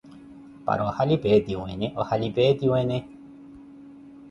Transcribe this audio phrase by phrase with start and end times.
[0.65, 2.97] Para ohali peetiwene, ohali peetiwene!